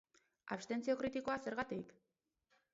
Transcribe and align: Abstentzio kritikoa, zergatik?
Abstentzio 0.55 0.95
kritikoa, 1.03 1.37
zergatik? 1.45 1.95